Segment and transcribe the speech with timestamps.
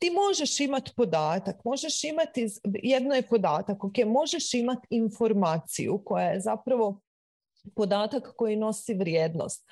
[0.00, 2.48] ti možeš imati podatak, možeš imati,
[2.82, 7.00] jedno je podatak, ok, možeš imati informaciju koja je zapravo
[7.76, 9.66] podatak koji nosi vrijednost.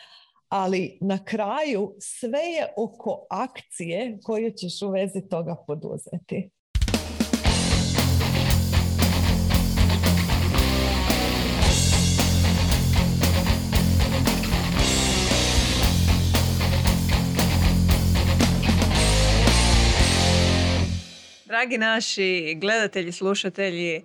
[0.49, 6.51] Ali na kraju sve je oko akcije koju ćeš u vezi toga poduzeti.
[21.59, 24.03] Dragi naši gledatelji, slušatelji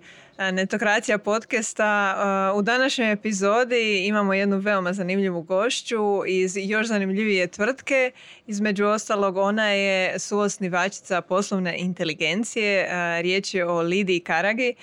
[0.52, 2.16] Netokracija podcasta,
[2.56, 8.10] u današnjoj epizodi imamo jednu veoma zanimljivu gošću iz još zanimljivije tvrtke.
[8.46, 12.88] Između ostalog, ona je suosnivačica poslovne inteligencije.
[13.22, 14.74] Riječ je o Lidiji Karagi.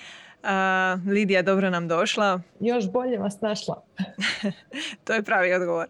[1.06, 2.40] Lidija, dobro nam došla.
[2.60, 3.82] Još bolje vas našla.
[5.04, 5.86] to je pravi odgovor.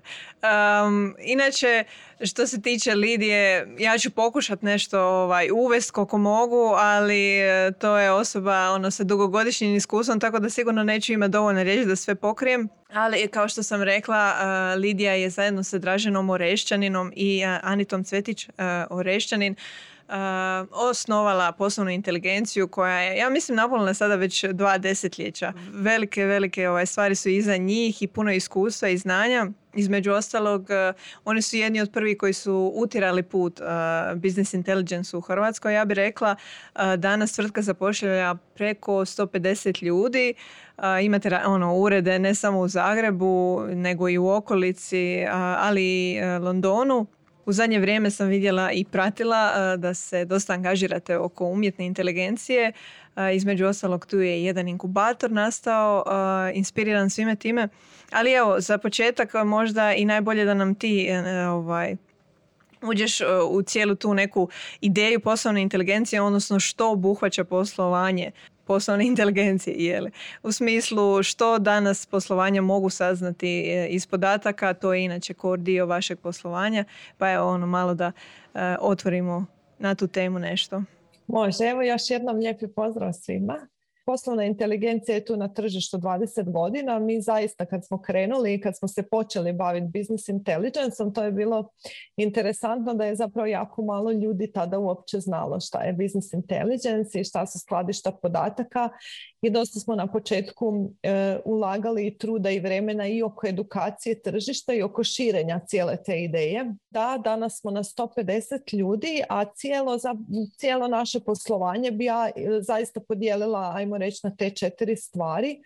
[0.87, 1.84] Um, inače,
[2.20, 7.98] što se tiče Lidije, ja ću pokušat nešto ovaj, uvest koliko mogu, ali e, to
[7.98, 12.15] je osoba ono, sa dugogodišnjim iskustvom, tako da sigurno neću imati dovoljno riječi da sve
[12.15, 12.69] pokrijem.
[12.93, 18.04] Ali kao što sam rekla, uh, Lidija je zajedno sa Draženom Orešćaninom i uh, Anitom
[18.04, 18.48] Cvetić
[18.91, 19.57] Orešćanin
[20.71, 25.52] osnovala poslovnu inteligenciju koja je, ja mislim, napunila sada već dva desetljeća.
[25.73, 29.46] Velike, velike ovaj, stvari su iza njih i puno iskustva i znanja.
[29.74, 30.69] Između ostalog,
[31.24, 33.60] oni su jedni od prvih koji su utirali put
[34.15, 35.74] business intelligence u Hrvatskoj.
[35.74, 36.37] Ja bih rekla,
[36.97, 40.35] danas tvrtka zapošljava preko 150 ljudi.
[41.02, 45.26] Imate ono, urede ne samo u Zagrebu, nego i u okolici,
[45.59, 47.07] ali i Londonu.
[47.46, 52.73] U zadnje vrijeme sam vidjela i pratila e, da se dosta angažirate oko umjetne inteligencije.
[53.16, 57.68] E, između ostalog tu je jedan inkubator nastao, e, inspiriran svime time.
[58.10, 61.09] Ali evo, za početak možda i najbolje da nam ti
[61.48, 61.96] ovaj,
[62.82, 63.20] uđeš
[63.51, 64.48] u cijelu tu neku
[64.81, 68.31] ideju poslovne inteligencije, odnosno što obuhvaća poslovanje
[68.65, 69.77] poslovne inteligencije.
[69.78, 70.10] Jele.
[70.43, 75.86] U smislu što danas poslovanja mogu saznati e, iz podataka, to je inače kor dio
[75.86, 76.84] vašeg poslovanja,
[77.19, 78.12] pa je ono malo da
[78.54, 79.47] e, otvorimo
[79.78, 80.82] na tu temu nešto.
[81.26, 83.66] Može, evo još jednom lijepi pozdrav svima.
[84.04, 86.98] Poslovna inteligencija je tu na tržištu 20 godina.
[86.98, 91.32] Mi zaista kad smo krenuli i kad smo se počeli baviti business intelligence to je
[91.32, 91.68] bilo
[92.16, 97.24] interesantno da je zapravo jako malo ljudi tada uopće znalo šta je business intelligence i
[97.24, 98.88] šta su skladišta podataka
[99.42, 104.74] i dosta smo na početku e, ulagali i truda i vremena i oko edukacije tržišta
[104.74, 106.74] i oko širenja cijele te ideje.
[106.91, 110.14] Da, danas smo na 150 ljudi, a cijelo, za,
[110.56, 115.62] cijelo naše poslovanje bi ja e, zaista podijelila, ajmo reći, na te četiri stvari.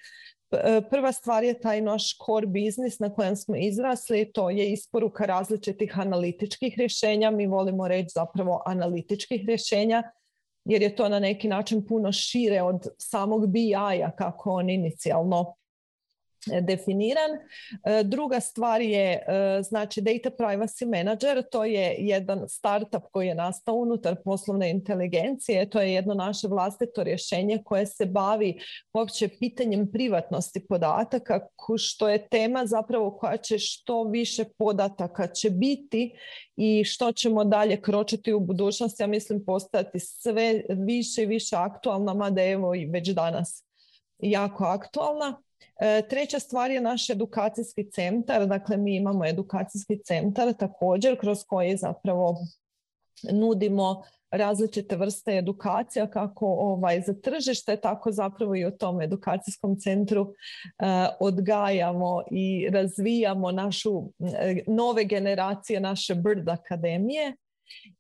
[0.51, 5.25] E, prva stvar je taj naš core biznis na kojem smo izrasli, to je isporuka
[5.25, 7.31] različitih analitičkih rješenja.
[7.31, 10.03] Mi volimo reći zapravo analitičkih rješenja
[10.65, 15.55] jer je to na neki način puno šire od samog BI-a kako on inicijalno
[16.63, 17.31] definiran.
[17.85, 19.23] E, druga stvar je e,
[19.63, 25.81] znači Data Privacy Manager, to je jedan startup koji je nastao unutar poslovne inteligencije, to
[25.81, 28.59] je jedno naše vlastito rješenje koje se bavi
[28.93, 31.41] uopće pitanjem privatnosti podataka,
[31.79, 36.15] što je tema zapravo koja će što više podataka će biti
[36.57, 42.15] i što ćemo dalje kročiti u budućnosti, ja mislim postati sve više i više aktualna,
[42.15, 43.65] mada evo i već danas
[44.19, 45.43] jako aktualna.
[45.81, 48.47] E, treća stvar je naš edukacijski centar.
[48.47, 52.37] Dakle, mi imamo edukacijski centar također kroz koji zapravo
[53.33, 60.23] nudimo različite vrste edukacija kako ovaj, za tržište, tako zapravo i u tom edukacijskom centru
[60.23, 60.35] uh,
[61.21, 64.03] odgajamo i razvijamo našu
[64.67, 67.37] nove generacije naše Bird Akademije.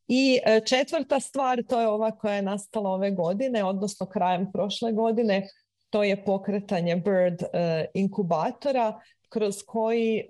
[0.09, 5.49] I četvrta stvar, to je ova koja je nastala ove godine, odnosno krajem prošle godine,
[5.97, 10.25] to je pokretanje Bird e, inkubatora kroz koji e,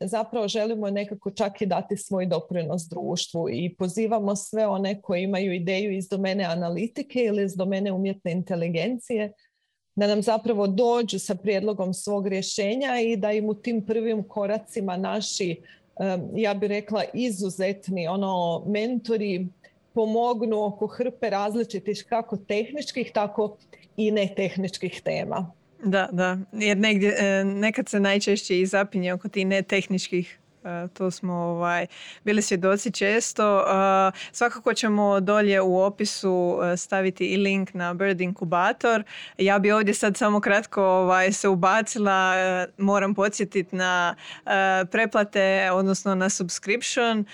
[0.00, 5.52] zapravo želimo nekako čak i dati svoj doprinos društvu i pozivamo sve one koji imaju
[5.52, 9.32] ideju iz domene analitike ili iz domene umjetne inteligencije
[9.96, 14.96] da nam zapravo dođu sa prijedlogom svog rješenja i da im u tim prvim koracima
[14.96, 19.46] naši, e, ja bih rekla, izuzetni ono mentori
[19.92, 23.56] pomognu oko hrpe različitih kako tehničkih, tako
[23.96, 25.52] i netehničkih tema.
[25.84, 30.38] Da, da, jer negdje, e, nekad se najčešće i zapinje oko tih netehničkih
[30.92, 31.86] To smo ovaj,
[32.24, 33.64] bili svjedoci često.
[34.32, 39.02] Svakako ćemo dolje u opisu staviti i link na Bird Inkubator.
[39.38, 42.34] Ja bi ovdje sad samo kratko ovaj, se ubacila.
[42.78, 44.14] Moram podsjetiti na
[44.90, 47.24] preplate, odnosno na subscription.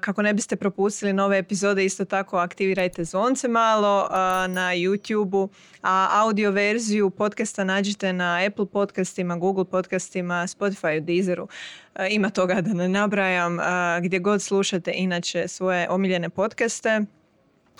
[0.00, 4.08] Kako ne biste propustili nove epizode, isto tako aktivirajte zvonce malo
[4.48, 5.48] na YouTube-u.
[5.82, 11.48] A audio verziju podcasta nađite na Apple podcastima, Google podcastima, Spotify, Deezeru.
[11.94, 13.64] E, ima toga da ne nabrajam e,
[14.02, 17.00] gdje god slušate inače svoje omiljene podcaste.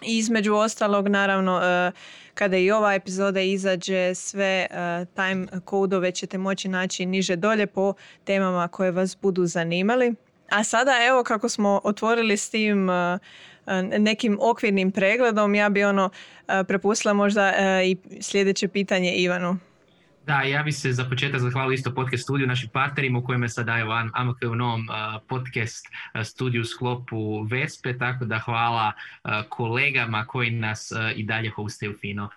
[0.06, 1.92] I između ostalog, naravno, e,
[2.34, 4.66] kada i ova epizoda izađe, sve
[5.14, 7.94] time kodove ćete moći naći niže dolje po
[8.24, 10.14] temama koje vas budu zanimali.
[10.52, 12.88] A sada, evo, kako smo otvorili s tim
[13.98, 16.10] nekim okvirnim pregledom, ja bi ono
[16.68, 17.52] prepustila možda
[17.84, 19.58] i sljedeće pitanje Ivanu.
[20.26, 23.66] Da, ja bi se za početak zahvalio isto podcast studiju našim partnerima u kojima sad
[23.66, 24.88] daje van AMK u novom
[25.28, 25.86] podcast
[26.24, 28.92] studiju u sklopu Vespe, tako da hvala
[29.48, 32.28] kolegama koji nas i dalje hostaju fino.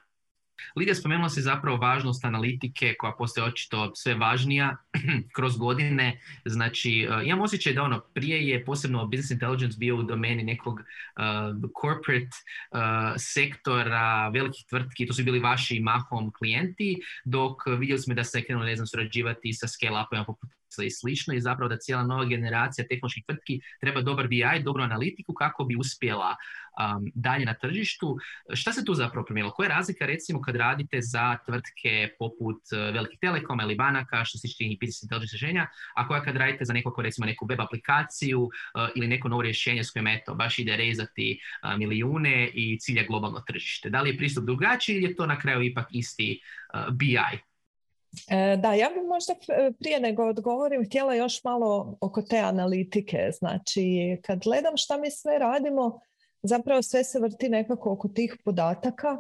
[0.76, 4.78] Lidija spomenula se zapravo važnost analitike koja postaje očito sve važnija
[5.36, 6.20] kroz godine.
[6.46, 10.80] Znači, uh, imam osjećaj da ono, prije je posebno business intelligence bio u domeni nekog
[10.80, 12.38] uh, corporate
[12.72, 12.80] uh,
[13.18, 18.66] sektora, velikih tvrtki, to su bili vaši mahom klijenti, dok vidjeli smo da se krenuli,
[18.66, 20.50] ne znam, surađivati sa scale-upima poput
[20.84, 25.34] i slično i zapravo da cijela nova generacija tehnoloških tvrtki treba dobar BI, dobru analitiku
[25.34, 26.36] kako bi uspjela
[26.80, 28.18] um, dalje na tržištu.
[28.54, 29.54] Šta se tu zapravo promijenilo?
[29.54, 34.38] Koja je razlika recimo kad radite za tvrtke poput uh, velikih telekoma ili banaka što
[34.38, 38.42] se tiče business intelligence rješenja, a koja kad radite za nekog recimo neku web aplikaciju
[38.42, 38.52] uh,
[38.96, 43.40] ili neko novo rješenje s kojim eto baš ide rezati uh, milijune i cilja globalno
[43.40, 43.90] tržište.
[43.90, 46.42] Da li je pristup drugačiji ili je to na kraju ipak isti
[46.92, 47.55] BI?
[48.30, 49.34] E, da, ja bih možda
[49.80, 53.30] prije nego odgovorim htjela još malo oko te analitike.
[53.40, 56.00] Znači, kad gledam šta mi sve radimo,
[56.44, 59.18] zapravo sve se vrti nekako oko tih podataka,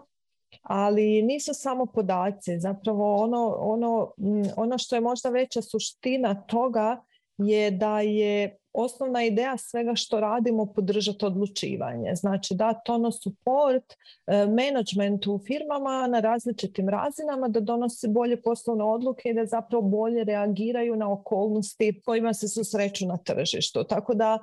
[0.61, 2.59] ali nisu samo podaci.
[2.59, 4.13] Zapravo ono, ono,
[4.57, 7.03] ono što je možda veća suština toga
[7.37, 12.15] je da je osnovna ideja svega što radimo podržati odlučivanje.
[12.15, 18.83] Znači dati ono support e, managementu u firmama na različitim razinama da donose bolje poslovne
[18.83, 23.83] odluke i da zapravo bolje reagiraju na okolnosti kojima se susreću na tržištu.
[23.83, 24.39] Tako da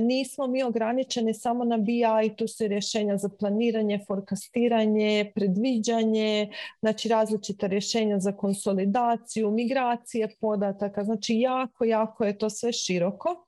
[0.00, 6.50] nismo mi ograničeni samo na BI, tu su rješenja za planiranje, forecastiranje, predviđanje,
[6.80, 13.45] znači različita rješenja za konsolidaciju, migracije podataka, znači jako, jako je to sve široko.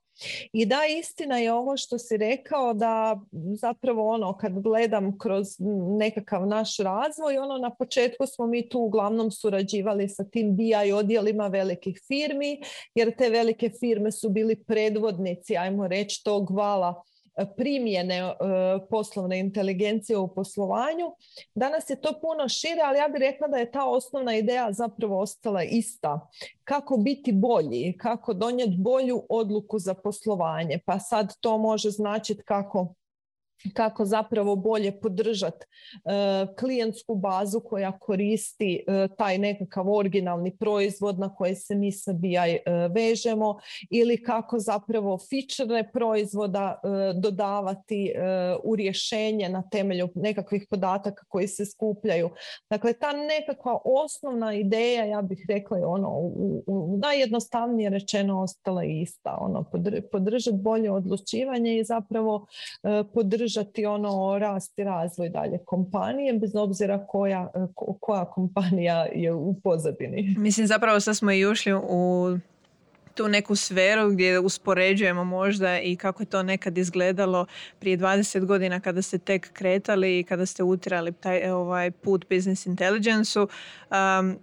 [0.53, 3.19] I da, istina je ovo što si rekao da
[3.55, 5.47] zapravo ono kad gledam kroz
[5.97, 11.47] nekakav naš razvoj, ono na početku smo mi tu uglavnom surađivali sa tim BI odjelima
[11.47, 12.61] velikih firmi,
[12.95, 17.03] jer te velike firme su bili predvodnici, ajmo reći, tog vala
[17.57, 18.33] primjene e,
[18.89, 21.11] poslovne inteligencije u poslovanju.
[21.55, 25.19] Danas je to puno šire, ali ja bih rekla da je ta osnovna ideja zapravo
[25.19, 26.29] ostala ista.
[26.63, 30.79] Kako biti bolji, kako donijeti bolju odluku za poslovanje.
[30.85, 32.93] Pa sad to može značiti kako
[33.73, 41.35] kako zapravo bolje podržati e, klijentsku bazu koja koristi e, taj nekakav originalni proizvod na
[41.35, 42.61] koji se mi sa BI e,
[42.95, 43.59] vežemo
[43.89, 46.81] ili kako zapravo fičerne proizvoda
[47.15, 48.13] dodavati
[48.63, 52.29] u rješenje na temelju nekakvih podataka koji se skupljaju.
[52.69, 58.83] Dakle, ta nekakva osnovna ideja, ja bih rekla, je ono, u, u, najjednostavnije rečeno ostala
[58.83, 59.37] ista.
[59.41, 59.65] Ono,
[60.11, 62.47] podržati bolje odlučivanje i zapravo
[63.13, 67.51] podržati podržati ono rast i razvoj dalje kompanije bez obzira koja,
[67.99, 70.35] koja kompanija je u pozadini.
[70.37, 72.37] Mislim zapravo sad smo i ušli u
[73.13, 77.45] tu neku sferu gdje uspoređujemo možda i kako je to nekad izgledalo
[77.79, 82.65] prije 20 godina kada ste tek kretali i kada ste utirali taj ovaj put business
[82.65, 83.47] intelligence um,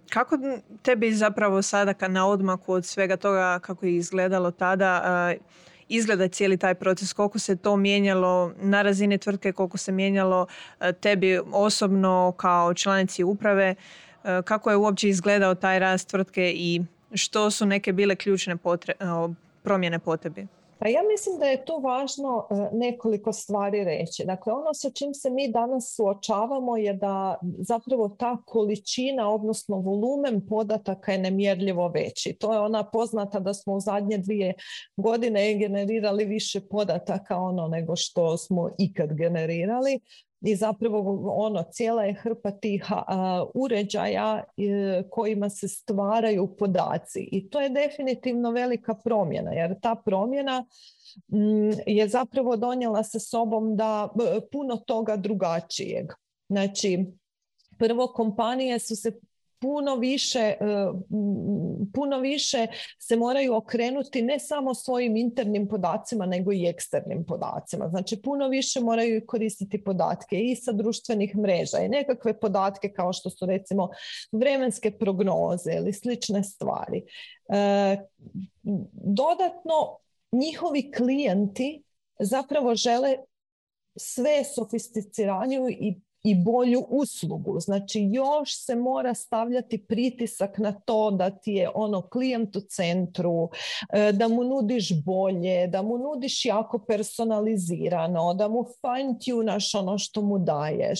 [0.09, 0.37] kako
[0.81, 5.01] tebi zapravo sada na odmaku od svega toga kako je izgledalo tada
[5.39, 10.47] uh, izgleda cijeli taj proces, koliko se to mijenjalo na razini tvrtke, koliko se mijenjalo
[10.79, 13.75] e, tebi osobno kao članici uprave,
[14.23, 16.81] e, kako je uopće izgledao taj rast tvrtke i
[17.13, 18.57] što su neke bile ključne
[19.63, 20.17] promjene po?
[20.79, 24.23] Pa ja mislim da je tu važno e, nekoliko stvari reći.
[24.25, 30.47] Dakle, ono sa čim se mi danas suočavamo je da zapravo ta količina, odnosno volumen
[30.47, 32.33] podataka je nemjerljivo veći.
[32.39, 34.53] To je ona poznata da smo u zadnje dvije
[34.97, 39.99] godine generirali više podataka ono nego što smo ikad generirali.
[40.41, 42.85] I zapravo ono cijela je hrpa tih
[43.53, 50.65] uređaja e, kojima se stvaraju podaci i to je definitivno velika promjena jer ta promjena
[51.85, 54.09] je zapravo donijela sa sobom da
[54.51, 56.05] puno toga drugačijeg.
[56.49, 57.05] Znači,
[57.77, 59.19] prvo kompanije su se
[59.59, 60.55] puno više, e,
[61.93, 62.67] puno više
[62.99, 67.89] se moraju okrenuti ne samo svojim internim podacima nego i eksternim podacima.
[67.89, 73.29] Znači puno više moraju koristiti podatke i sa društvenih mreža i nekakve podatke kao što
[73.29, 73.89] su recimo
[74.31, 77.03] vremenske prognoze ili slične stvari.
[77.49, 77.97] E,
[78.93, 79.97] dodatno
[80.31, 81.83] njihovi klijenti
[82.19, 83.17] zapravo žele
[83.95, 87.59] sve sofisticiraniju i i bolju uslugu.
[87.59, 93.49] Znači još se mora stavljati pritisak na to da ti je ono klijent u centru,
[93.93, 99.97] e, da mu nudiš bolje, da mu nudiš jako personalizirano, da mu fine tunaš ono
[99.97, 100.99] što mu daješ.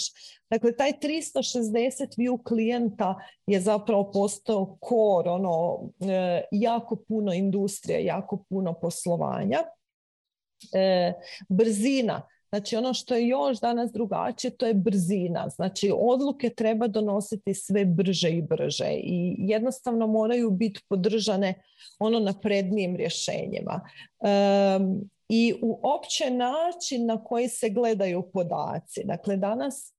[0.50, 3.16] Dakle, taj 360 view klijenta
[3.48, 9.60] je zapravo postao kor, ono, e, jako puno industrije, jako puno poslovanja.
[10.74, 11.14] E,
[11.50, 15.50] brzina Znači ono što je još danas drugačije to je brzina.
[15.50, 21.54] Znači odluke treba donositi sve brže i brže i jednostavno moraju biti podržane
[22.00, 23.82] ono naprednijim rješenjima.
[25.30, 29.01] I uopće način na koji se gledaju podaci.
[29.06, 29.97] Dakle, danas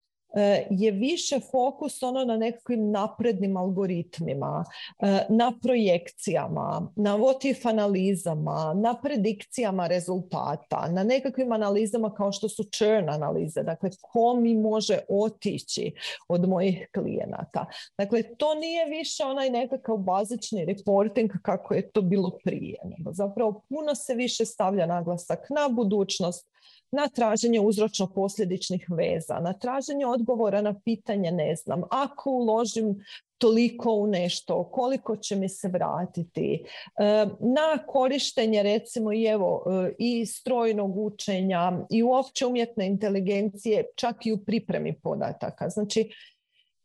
[0.70, 4.64] je više fokus ono na nekakvim naprednim algoritmima,
[4.98, 12.64] e, na projekcijama, na votif analizama, na predikcijama rezultata, na nekakvim analizama kao što su
[12.64, 15.92] churn analize, dakle ko mi može otići
[16.28, 17.66] od mojih klijenata.
[17.98, 22.78] Dakle, to nije više onaj nekakav bazični reporting kako je to bilo prije.
[23.12, 26.48] Zapravo puno se više stavlja naglasak na budućnost,
[26.90, 33.04] na traženje uzročno-posljedičnih veza, na traženje odgovora na pitanje ne znam, ako uložim
[33.38, 36.64] toliko u nešto, koliko će mi se vratiti,
[36.98, 44.26] e, na korištenje recimo i evo e, i strojnog učenja i uopće umjetne inteligencije, čak
[44.26, 45.68] i u pripremi podataka.
[45.68, 46.10] Znači,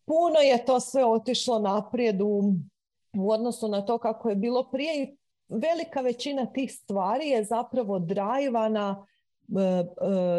[0.06, 2.54] puno je to sve otišlo naprijed u,
[3.18, 5.18] u odnosu na to kako je bilo prije i
[5.48, 9.06] velika većina tih stvari je zapravo drajvana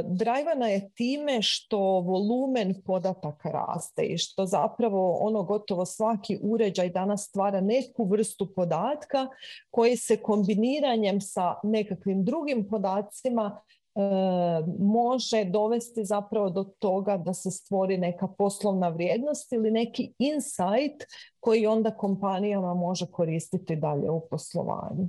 [0.04, 7.28] drajvana je time što volumen podataka raste i što zapravo ono gotovo svaki uređaj danas
[7.28, 9.26] stvara neku vrstu podatka
[9.70, 13.60] koji se kombiniranjem sa nekakvim drugim podacima
[13.94, 14.00] e,
[14.78, 21.04] može dovesti zapravo do toga da se stvori neka poslovna vrijednost ili neki insight
[21.40, 25.08] koji onda kompanijama može koristiti dalje u poslovanju.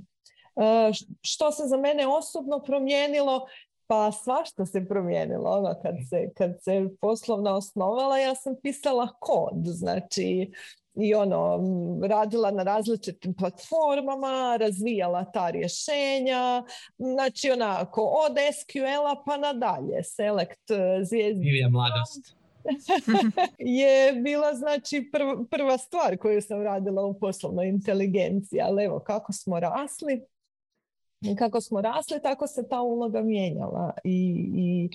[1.20, 3.46] Što se za mene osobno promijenilo
[3.86, 5.50] pa svašta se promijenilo.
[5.50, 9.62] Ono, kad, se, kad se poslovna osnovala, ja sam pisala kod.
[9.64, 10.52] Znači,
[10.94, 11.60] i ono,
[12.08, 16.62] radila na različitim platformama, razvijala ta rješenja,
[16.98, 21.46] znači onako, od SQL-a pa nadalje, select e, zvijezdi.
[21.68, 22.36] mladost.
[23.58, 25.10] je bila znači
[25.50, 30.22] prva stvar koju sam radila u poslovnoj inteligenciji, ali evo kako smo rasli,
[31.34, 34.90] kako smo rasli, tako se ta uloga mijenjala i, i,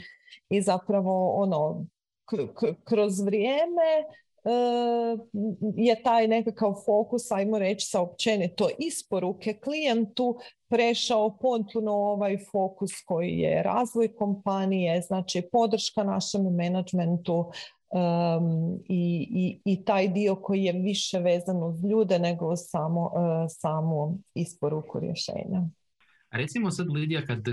[0.50, 1.86] i zapravo ono,
[2.84, 3.92] kroz vrijeme
[4.44, 4.52] e,
[5.76, 13.32] je taj nekakav fokus, ajmo reći sa općenito isporuke klijentu prešao potpuno ovaj fokus koji
[13.38, 17.52] je razvoj kompanije, znači podrška našem menadžmentu,
[18.88, 23.12] i, i, i, taj dio koji je više vezan uz ljude nego samo, uh,
[23.50, 25.62] samo isporuku rješenja.
[26.32, 27.48] A recimo sad Lidija kad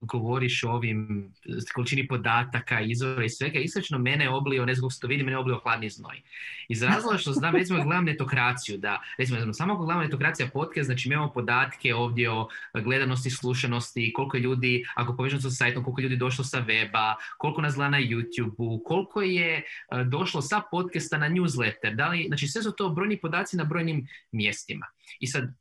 [0.00, 1.32] govoriš o ovim
[1.74, 5.90] količini podataka, izvora i svega, istočno mene oblio, ne znam to vidi, mene oblio hladni
[5.90, 6.22] znoj.
[6.68, 10.86] Iz razloga što znam, recimo gledam netokraciju, da, recimo, znam, samo ako gledam netokracija podcast,
[10.86, 16.02] znači imamo podatke ovdje o gledanosti, slušanosti, koliko ljudi, ako povežemo sa sajtom, koliko je
[16.02, 19.64] ljudi došlo sa weba, koliko nas gleda na YouTube-u, koliko je e,
[20.04, 24.08] došlo sa podcasta na newsletter, da li, znači sve su to brojni podaci na brojnim
[24.32, 24.86] mjestima.
[25.20, 25.54] I sad,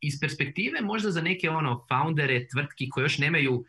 [0.00, 3.64] iz perspektive možda za neke ono foundere, tvrtki koji još nemaju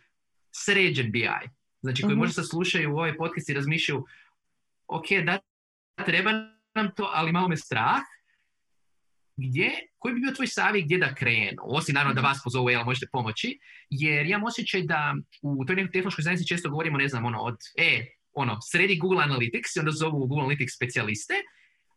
[0.51, 1.49] sređen BI,
[1.81, 4.05] znači koji uh možda slušaju u ovaj podcast i razmišljaju
[4.87, 5.39] ok, da
[6.05, 6.31] treba
[6.73, 8.01] nam to, ali malo me strah,
[9.37, 11.61] gdje, koji bi bio tvoj savjet gdje da krenu?
[11.63, 12.27] Osim naravno da mhm.
[12.27, 13.59] vas pozovu, jel možete pomoći,
[13.89, 17.39] jer ja imam osjećaj da u toj nekoj tehnološkoj zajednici često govorimo, ne znam, ono,
[17.39, 21.33] od, e, ono, sredi Google Analytics i onda zovu Google Analytics specijaliste,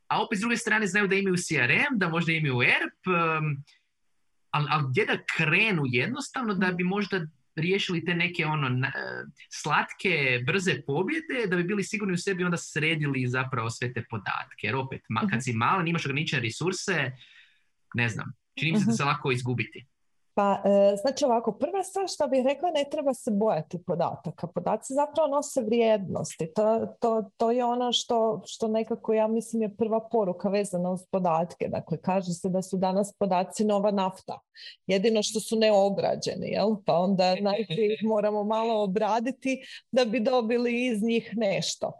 [0.09, 3.03] a opet s druge strane znaju da imaju CRM, da možda imaju ERP,
[4.54, 8.88] ali, ali gdje da krenu jednostavno da bi možda riješili te neke ono
[9.50, 14.66] slatke, brze pobjede da bi bili sigurni u sebi onda sredili zapravo sve te podatke.
[14.66, 15.40] Jer opet, ma, kad mhm.
[15.40, 17.12] si malen, imaš ograničene resurse,
[17.94, 19.87] ne znam, čini mi se da se lako izgubiti.
[20.35, 24.47] Pa, e, znači ovako, prva stvar što bih rekla, ne treba se bojati podataka.
[24.47, 26.53] Podaci zapravo nose vrijednosti.
[26.55, 31.00] To, to, to je ono što, što nekako, ja mislim, je prva poruka vezana uz
[31.11, 31.69] podatke.
[31.69, 34.38] Dakle, kaže se da su danas podaci nova nafta.
[34.87, 36.76] Jedino što su neobrađeni, jel?
[36.87, 41.93] Pa onda najprije ih moramo malo obraditi da bi dobili iz njih nešto.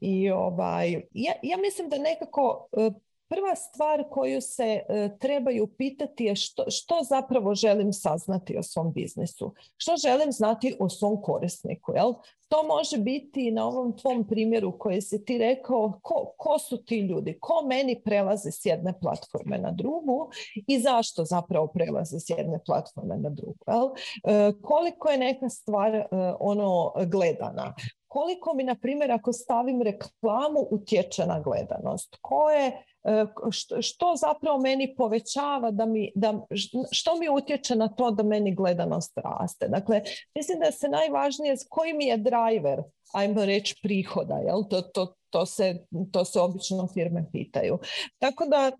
[0.00, 2.90] I ovaj, ja, ja mislim da nekako e,
[3.30, 8.92] Prva stvar koju se e, trebaju pitati je što, što zapravo želim saznati o svom
[8.92, 9.54] biznisu.
[9.76, 11.92] Što želim znati o svom korisniku.
[11.94, 12.12] Jel?
[12.50, 17.00] To može biti na ovom tvom primjeru koji si ti rekao ko, ko su ti
[17.00, 20.30] ljudi, ko meni prelazi s jedne platforme na drugu
[20.66, 23.58] i zašto zapravo prelazi s jedne platforme na drugu.
[23.66, 26.06] E, koliko je neka stvar e,
[26.40, 27.74] ono gledana
[28.08, 32.16] koliko mi, na primjer, ako stavim reklamu, utječe na gledanost.
[32.20, 33.26] Koje E,
[33.80, 36.46] što zapravo meni povećava da mi, da,
[36.90, 39.68] što mi utječe na to da meni gledanost raste.
[39.68, 40.02] Dakle,
[40.34, 42.82] mislim da se najvažnije koji mi je driver,
[43.12, 44.62] ajmo reći prihoda, jel?
[44.70, 47.78] To, to, to, se, to se obično firme pitaju.
[48.18, 48.72] Tako da,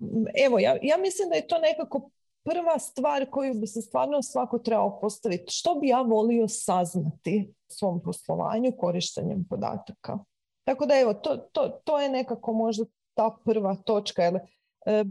[0.46, 2.10] evo, ja, ja mislim da je to nekako
[2.44, 5.52] prva stvar koju bi se stvarno svako trebao postaviti.
[5.52, 10.18] Što bi ja volio saznati svom poslovanju korištenjem podataka?
[10.64, 14.22] Tako da evo, to, to, to je nekako možda ta prva točka.
[14.22, 14.34] Jer,
[14.86, 15.04] e,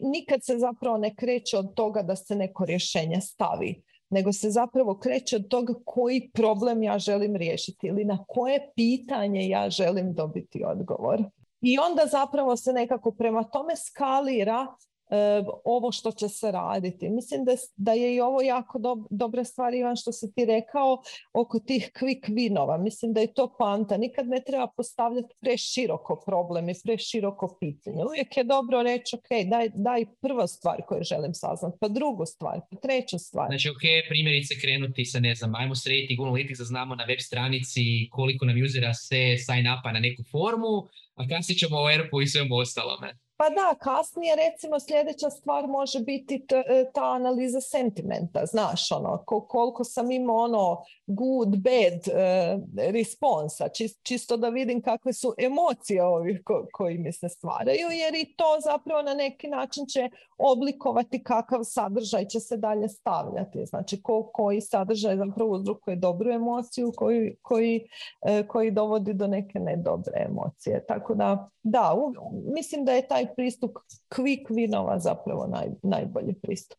[0.00, 4.98] nikad se zapravo ne kreće od toga da se neko rješenje stavi, nego se zapravo
[4.98, 10.64] kreće od toga koji problem ja želim riješiti ili na koje pitanje ja želim dobiti
[10.64, 11.24] odgovor.
[11.60, 14.66] I onda zapravo se nekako prema tome skalira
[15.64, 17.08] ovo što će se raditi.
[17.08, 18.78] Mislim da, da je i ovo jako
[19.10, 22.82] dobra stvar, Ivan, što si ti rekao oko tih quick winova.
[22.82, 23.96] Mislim da je to panta.
[23.96, 28.04] Nikad ne treba postavljati preširoko problem i preširoko pitanje.
[28.04, 32.60] Uvijek je dobro reći, ok, daj, daj prva stvar koju želim saznati, pa drugu stvar,
[32.70, 33.46] pa treću stvar.
[33.48, 37.18] Znači, ok, primjerice krenuti sa, ne znam, ajmo srediti Google Analytics da znamo na web
[37.20, 42.22] stranici koliko nam usera se sign upa na neku formu, a kasnije ćemo o ERP-u
[42.22, 43.23] i svemu ostalome.
[43.36, 49.84] Pa da, kasnije recimo sljedeća stvar može biti e, ta analiza sentimenta, znaš ono, koliko
[49.84, 52.62] sam imao ono good, bad uh,
[52.92, 53.68] responsa,
[54.02, 59.02] čisto da vidim kakve su emocije ovih koji mi se stvaraju, jer i to zapravo
[59.02, 63.66] na neki način će oblikovati kakav sadržaj će se dalje stavljati.
[63.66, 67.88] Znači ko, koji sadržaj zapravo uzrokuje dobru emociju, koji, koji,
[68.22, 70.86] e, koji dovodi do neke nedobre emocije.
[70.86, 71.96] Tako da, da,
[72.54, 73.78] mislim da je taj pristup
[74.14, 76.78] quick winova zapravo naj, najbolji pristup.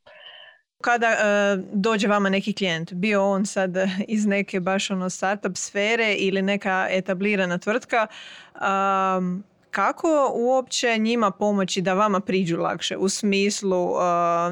[0.82, 3.76] Kada uh, dođe vama neki klijent, bio on sad
[4.08, 8.08] iz neke baš ono startup sfere ili neka etablirana tvrtka,
[8.54, 9.44] um,
[9.76, 12.98] kako uopće njima pomoći da vama priđu lakše?
[12.98, 14.00] U smislu uh,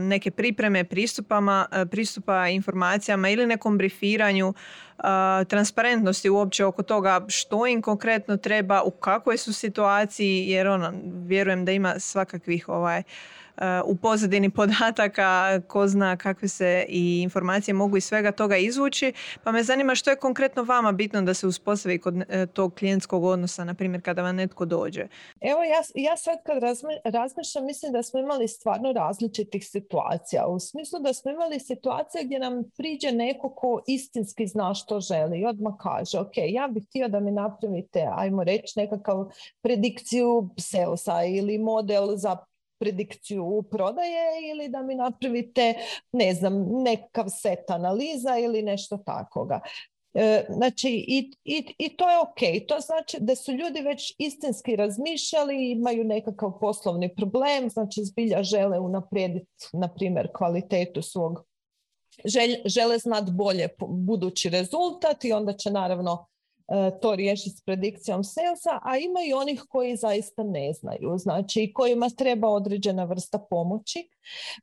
[0.02, 5.04] neke pripreme pristupama, uh, pristupa informacijama ili nekom brifiranju uh,
[5.48, 10.94] transparentnosti uopće oko toga što im konkretno treba, u kakvoj su situaciji, jer ono,
[11.26, 13.04] vjerujem da ima svakakvih ovaj,
[13.86, 19.14] u pozadini podataka, ko zna kakve se i informacije mogu iz svega toga izvući.
[19.44, 23.24] Pa me zanima što je konkretno vama bitno da se uspostavi kod e, tog klijentskog
[23.24, 25.08] odnosa, na primjer kada vam netko dođe.
[25.42, 26.64] Evo ja, ja sad kad
[27.14, 30.48] razmišljam mislim da smo imali stvarno različitih situacija.
[30.48, 35.40] U smislu da smo imali situacije gdje nam priđe neko ko istinski zna što želi
[35.40, 39.26] i odmah kaže ok, ja bih htio da mi napravite, ajmo reći, nekakav
[39.62, 42.38] predikciju salesa ili model za
[42.84, 45.74] predikciju prodaje ili da mi napravite
[46.12, 49.60] ne znam nekav set analiza ili nešto takoga.
[50.14, 52.68] E, znači i, i, i to je ok.
[52.68, 58.80] To znači da su ljudi već istinski razmišljali, imaju nekakav poslovni problem, znači zbilja žele
[58.80, 61.46] unaprijediti, na primjer, kvalitetu svog
[62.66, 66.28] žele znati bolje budući rezultat i onda će naravno
[67.02, 72.10] to riješiti s predikcijom salesa, a ima i onih koji zaista ne znaju, znači kojima
[72.10, 74.10] treba određena vrsta pomoći.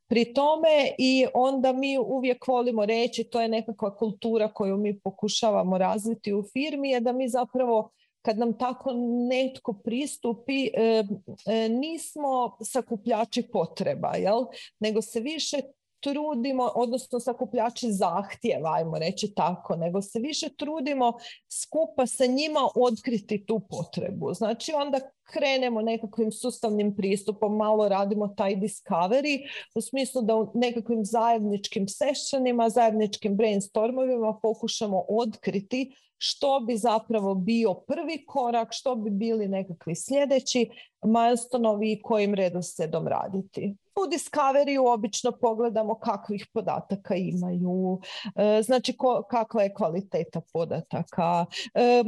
[0.07, 5.77] Pri tome i onda mi uvijek volimo reći, to je nekakva kultura koju mi pokušavamo
[5.77, 8.91] razviti u firmi, je da mi zapravo kad nam tako
[9.29, 11.03] netko pristupi, e,
[11.45, 14.45] e, nismo sakupljači potreba, jel?
[14.79, 15.57] nego se više
[16.01, 21.13] trudimo, odnosno sakupljači zahtjeva, ajmo reći tako, nego se više trudimo
[21.49, 24.33] skupa sa njima otkriti tu potrebu.
[24.33, 29.39] Znači onda krenemo nekakvim sustavnim pristupom, malo radimo taj discovery
[29.75, 37.73] u smislu da u nekakvim zajedničkim sessionima, zajedničkim brainstormovima pokušamo otkriti što bi zapravo bio
[37.73, 40.69] prvi korak, što bi bili nekakvi sljedeći
[41.05, 43.75] milestonovi i kojim redoslijedom raditi.
[43.95, 47.99] U Discovery obično pogledamo kakvih podataka imaju,
[48.35, 48.97] e, znači
[49.29, 52.03] kakva je kvaliteta podataka, e,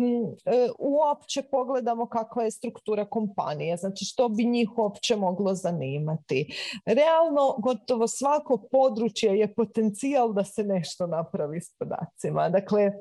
[0.80, 6.56] uopće pogledamo kakva je struktura kompanije, znači što bi njih uopće moglo zanimati.
[6.86, 12.50] Realno, gotovo svako područje je potencijal da se nešto napravi s podacima.
[12.50, 12.92] Dakle,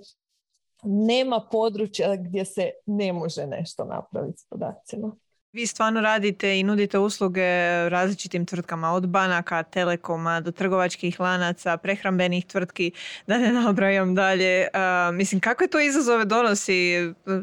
[0.83, 5.17] nema područja gdje se ne može nešto napraviti s podacima.
[5.53, 7.43] Vi stvarno radite i nudite usluge
[7.89, 12.93] različitim tvrtkama, od banaka, telekoma do trgovačkih lanaca, prehrambenih tvrtki,
[13.27, 14.69] da ne nabrajam dalje.
[15.13, 16.95] mislim, kakve to izazove donosi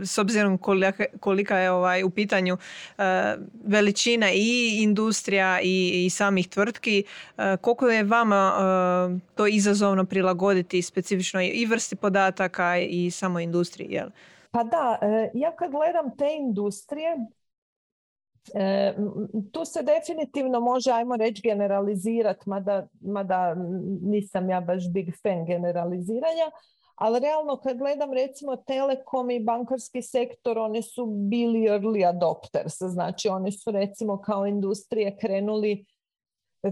[0.04, 2.58] s obzirom kolika, kolika je ovaj, u pitanju
[3.66, 7.04] veličina i industrija i, i samih tvrtki,
[7.62, 8.54] koliko je vama
[9.36, 13.88] to izazovno prilagoditi specifično i vrsti podataka i samo industriji?
[13.92, 14.10] Jel?
[14.52, 17.16] Pa da, e, ja kad gledam te industrije,
[18.56, 18.96] E,
[19.52, 23.56] tu se definitivno može, ajmo reći, generalizirati, mada, mada
[24.02, 26.52] nisam ja baš big fan generaliziranja,
[26.96, 33.30] ali realno kad gledam recimo telekom i bankarski sektor, oni su bili early adopters, znači
[33.30, 35.86] oni su recimo kao industrije krenuli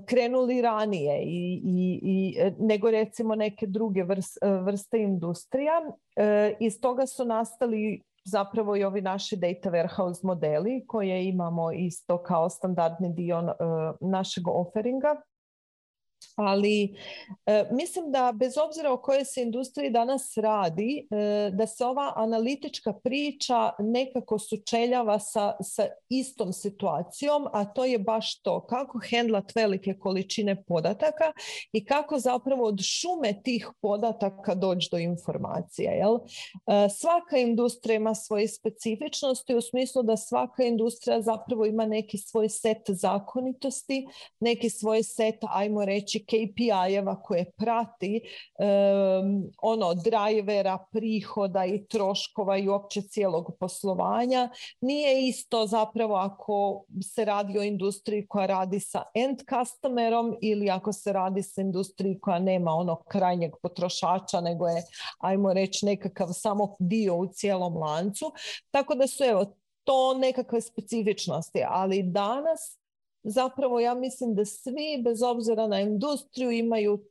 [0.05, 4.03] krenuli ranije i, i, i nego recimo neke druge
[4.65, 5.81] vrste industrija.
[6.15, 12.23] E, iz toga su nastali zapravo i ovi naši data warehouse modeli koje imamo isto
[12.23, 15.15] kao standardni dio uh, našeg offeringa
[16.37, 16.95] ali
[17.45, 22.13] e, mislim da bez obzira o kojoj se industriji danas radi, e, da se ova
[22.15, 29.55] analitička priča nekako sučeljava sa, sa istom situacijom, a to je baš to kako hendlat
[29.55, 31.31] velike količine podataka
[31.71, 35.91] i kako zapravo od šume tih podataka doći do informacija.
[35.91, 36.15] Jel?
[36.15, 42.49] E, svaka industrija ima svoje specifičnosti u smislu da svaka industrija zapravo ima neki svoj
[42.49, 44.07] set zakonitosti,
[44.39, 48.21] neki svoj set, ajmo reći, KPI-eva koje prati
[48.59, 54.49] um, ono drajvera, prihoda i troškova i uopće cijelog poslovanja.
[54.81, 60.93] Nije isto zapravo ako se radi o industriji koja radi sa end customerom ili ako
[60.93, 64.83] se radi sa industriji koja nema ono krajnjeg potrošača nego je
[65.19, 68.31] ajmo reći nekakav samo dio u cijelom lancu.
[68.71, 69.45] Tako da su evo
[69.83, 72.79] to nekakve specifičnosti, ali danas
[73.29, 77.03] zapravo ja mislim da svi bez obzira na industriju imaju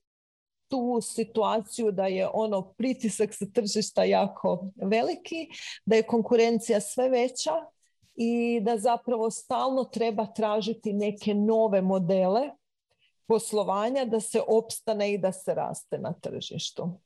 [0.69, 5.49] tu situaciju da je ono pritisak sa tržišta jako veliki,
[5.85, 7.53] da je konkurencija sve veća
[8.15, 12.51] i da zapravo stalno treba tražiti neke nove modele
[13.27, 17.01] poslovanja da se opstane i da se raste na tržištu.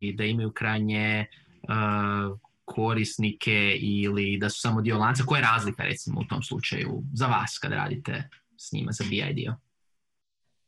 [0.00, 1.26] I da imaju krajnje
[2.74, 5.24] korisnike ili da su samo dio lanca.
[5.26, 9.34] Koja je razlika recimo u tom slučaju za vas kad radite s njima za BI
[9.34, 9.54] dio?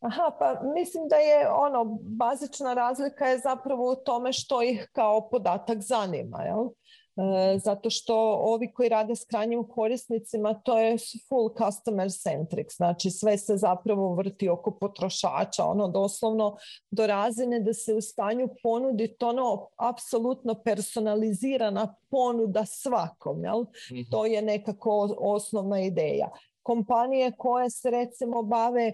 [0.01, 5.29] Aha, pa mislim da je ono, bazična razlika je zapravo u tome što ih kao
[5.31, 6.69] podatak zanima, jel?
[7.17, 10.97] E, zato što ovi koji rade s krajnjim korisnicima to je
[11.29, 16.57] full customer centric, znači sve se zapravo vrti oko potrošača, ono doslovno
[16.91, 23.61] do razine da se u stanju ponuditi ono apsolutno personalizirana ponuda svakom, jel?
[23.93, 24.01] Mhm.
[24.11, 26.31] To je nekako osnovna ideja
[26.65, 28.93] kompanije koje se recimo bave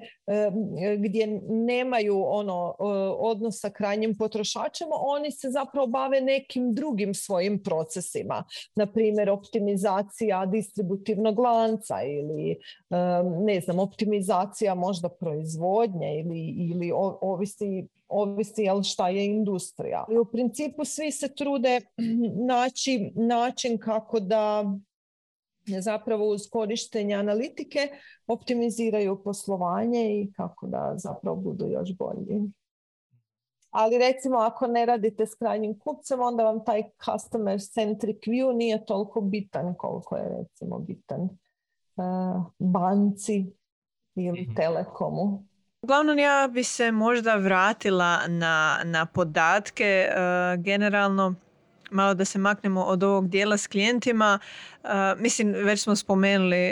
[0.99, 2.75] gdje nemaju ono
[3.19, 8.45] odnos sa krajnjim potrošačem, oni se zapravo bave nekim drugim svojim procesima.
[8.77, 12.57] Na primjer, optimizacija distributivnog lanca ili
[13.45, 20.05] ne znam, optimizacija možda proizvodnje ili, ili ovisi ovisi jel šta je industrija.
[20.13, 21.81] I u principu svi se trude
[22.53, 24.65] naći način kako da
[25.81, 27.89] zapravo uz korištenje analitike
[28.27, 32.51] optimiziraju poslovanje i kako da zapravo budu još bolji.
[33.71, 38.85] Ali recimo ako ne radite s krajnjim kupcem, onda vam taj customer centric view nije
[38.85, 43.47] toliko bitan koliko je recimo bitan uh, banci
[44.15, 44.55] ili mhm.
[44.55, 45.45] telekomu.
[45.83, 51.35] Uglavnom ja bi se možda vratila na, na podatke uh, generalno
[51.91, 54.39] malo da se maknemo od ovog dijela s klijentima.
[55.17, 56.71] mislim, već smo spomenuli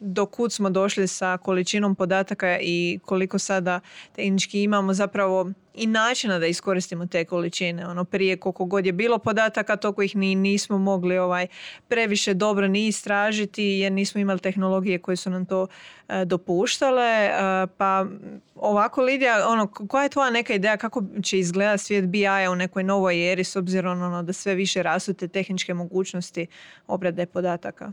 [0.00, 3.80] do kud smo došli sa količinom podataka i koliko sada
[4.12, 7.86] tehnički imamo zapravo i načina da iskoristimo te količine.
[7.86, 11.46] Ono prije koliko god je bilo podataka, toliko ih ni nismo mogli ovaj
[11.88, 15.66] previše dobro ni istražiti jer nismo imali tehnologije koje su nam to
[16.08, 17.04] e, dopuštale.
[17.04, 17.30] E,
[17.76, 18.06] pa
[18.54, 22.82] ovako Lidija, ono, koja je tvoja neka ideja kako će izgledati svijet BI-a u nekoj
[22.82, 26.46] novoj eri s obzirom ono, da sve više rastu te tehničke mogućnosti
[26.86, 27.92] obrade podataka?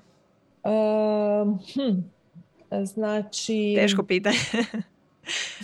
[1.74, 2.00] hm,
[2.84, 3.74] znači...
[3.78, 4.38] Teško pitanje.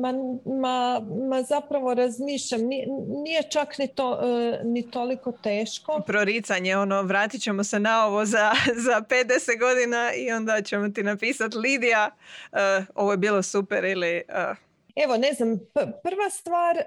[0.00, 0.12] ma,
[0.60, 2.86] ma, ma, zapravo razmišljam, nije,
[3.24, 6.02] nije čak ni, to, e, ni toliko teško.
[6.06, 8.52] Proricanje, ono, vratit ćemo se na ovo za,
[8.86, 12.10] za 50 godina i onda ćemo ti napisati Lidija,
[12.52, 12.58] uh,
[12.94, 14.22] ovo je bilo super ili...
[14.28, 16.84] Uh, Evo, ne znam, prva stvar, e,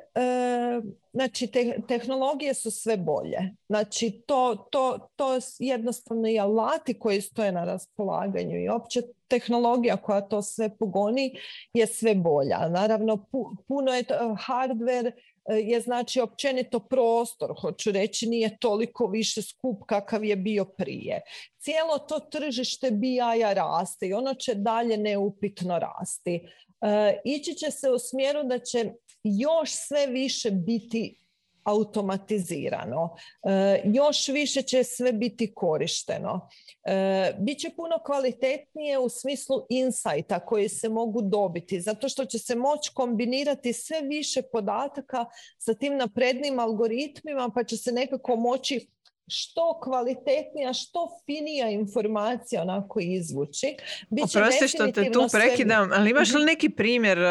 [1.14, 1.52] znači
[1.88, 3.40] tehnologije su sve bolje.
[3.68, 10.22] Znači to, to, to jednostavno i alati koji stoje na raspolaganju i opće tehnologija koja
[10.22, 11.36] to sve pogoni
[11.74, 12.70] je sve bolja.
[12.70, 13.26] Naravno,
[13.68, 14.04] puno je
[14.48, 15.12] hardware
[15.50, 21.22] e, je znači općenito prostor, hoću reći, nije toliko više skup kakav je bio prije.
[21.60, 26.48] Cijelo to tržište BI-a raste i ono će dalje neupitno rasti.
[26.82, 28.92] E, ići će se u smjeru da će
[29.24, 31.20] još sve više biti
[31.68, 33.16] automatizirano.
[33.44, 36.50] E, još više će sve biti korišteno.
[36.84, 42.56] E, Biće puno kvalitetnije u smislu insajta koji se mogu dobiti, zato što će se
[42.56, 45.26] moći kombinirati sve više podataka
[45.58, 48.88] sa tim naprednim algoritmima, pa će se nekako moći
[49.28, 53.76] što kvalitetnija, što finija informacija onako izvući.
[54.10, 56.46] Biće Oprosti što te tu prekidam, ali imaš li mhm.
[56.46, 57.26] neki primjer uh,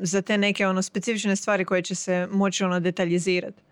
[0.00, 3.65] za te neke ono specifične stvari koje će se moći ono detaljizirati?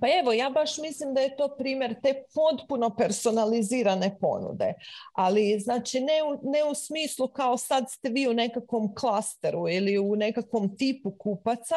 [0.00, 4.74] Pa evo, ja baš mislim da je to primjer te potpuno personalizirane ponude.
[5.12, 9.98] Ali znači ne u, ne u smislu kao sad ste vi u nekakvom klasteru ili
[9.98, 11.74] u nekakvom tipu kupaca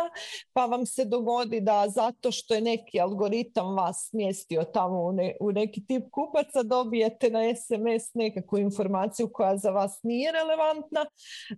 [0.53, 5.51] pa vam se dogodi da zato što je neki algoritam vas smjestio tamo u, u
[5.51, 11.05] neki tip kupaca dobijete na SMS nekakvu informaciju koja za vas nije relevantna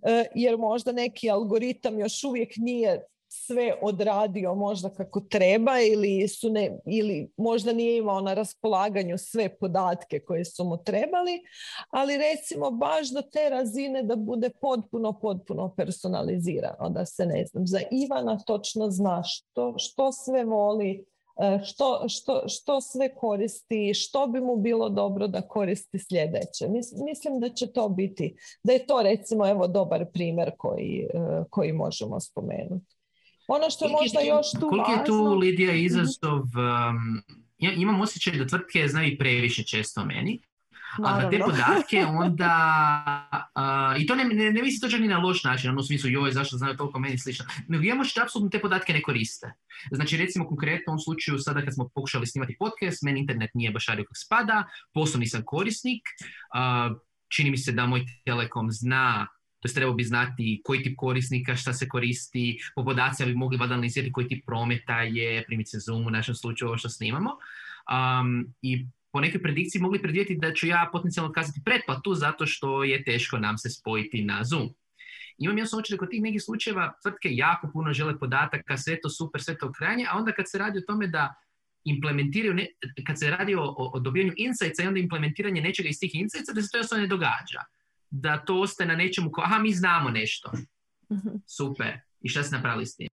[0.02, 6.50] e, jer možda neki algoritam još uvijek nije sve odradio možda kako treba ili, su
[6.50, 11.40] ne, ili možda nije imao na raspolaganju sve podatke koje su mu trebali,
[11.90, 17.66] ali recimo baš do te razine da bude potpuno, potpuno personalizirano, da se ne znam,
[17.66, 21.04] za Ivana točno zna što, što sve voli,
[21.40, 26.68] e, što, što, što sve koristi, što bi mu bilo dobro da koristi sljedeće.
[27.06, 31.72] Mislim da će to biti, da je to recimo evo dobar primjer koji, e, koji
[31.72, 32.97] možemo spomenuti.
[33.48, 36.40] Ono što možda još tu Koliko je tu, Lidija, izazov...
[36.40, 37.22] Um,
[37.58, 40.40] ja imam osjećaj da tvrtke znaju previše često o meni,
[41.04, 42.52] a da te podatke onda,
[43.98, 46.10] i to ne, ne, ne misli to čak ni na loš način, ono u smislu
[46.10, 49.52] joj zašto znaju toliko meni slično, nego imamo što apsolutno te podatke ne koriste.
[49.90, 53.70] Znači recimo konkretno u ovom slučaju sada kad smo pokušali snimati podcast, meni internet nije
[53.70, 56.02] baš radio kako spada, poslovni sam korisnik,
[57.28, 59.26] čini mi se da moj telekom zna
[59.60, 64.12] to trebao bi znati koji tip korisnika, šta se koristi, po podacima bi mogli analizirati
[64.12, 67.30] koji tip prometa je, primjerice Zoom u našem slučaju ovo što snimamo.
[67.30, 72.84] Um, I po nekoj predikciji mogli predvidjeti da ću ja potencijalno otkazati pretplatu zato što
[72.84, 74.68] je teško nam se spojiti na Zoom.
[75.38, 79.10] Imam jasno oči da kod tih nekih slučajeva tvrtke jako puno žele podataka, sve to
[79.10, 81.34] super, sve to krajnje, a onda kad se radi o tome da
[81.84, 82.66] implementiraju, ne,
[83.06, 86.62] kad se radi o, o, dobijanju insights i onda implementiranje nečega iz tih insights, da
[86.62, 87.60] se to jasno ne događa
[88.10, 90.50] da to ostaje na nečemu kao, aha, mi znamo nešto.
[91.12, 91.28] Mhm.
[91.46, 92.00] Super.
[92.20, 93.08] I šta ste napravili s tim?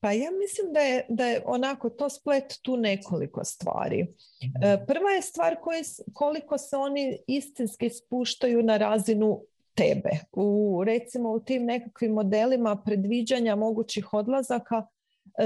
[0.00, 4.02] Pa ja mislim da je, da je onako to splet tu nekoliko stvari.
[4.44, 4.64] Mhm.
[4.64, 5.82] E, prva je stvar koje,
[6.12, 9.42] koliko se oni istinski spuštaju na razinu
[9.74, 10.10] tebe.
[10.32, 14.86] U, recimo u tim nekakvim modelima predviđanja mogućih odlazaka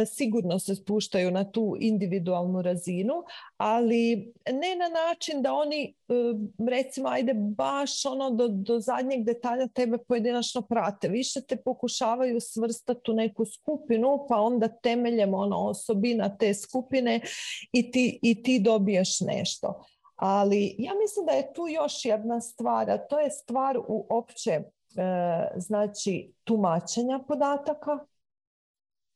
[0.07, 3.15] sigurno se spuštaju na tu individualnu razinu,
[3.57, 6.15] ali ne na način da oni e,
[6.71, 11.09] recimo ajde baš ono do, do zadnjeg detalja tebe pojedinačno prate.
[11.09, 17.21] Više te pokušavaju svrstati u neku skupinu pa onda temeljem ono osobina te skupine
[17.73, 19.85] i ti, i ti dobiješ nešto.
[20.17, 24.51] Ali ja mislim da je tu još jedna stvar, a to je stvar u opće
[24.51, 24.63] e,
[25.57, 27.99] znači tumačenja podataka